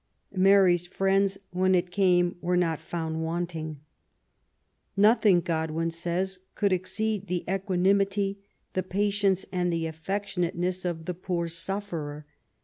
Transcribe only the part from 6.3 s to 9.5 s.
'* could exceed the equa nimity, the patience,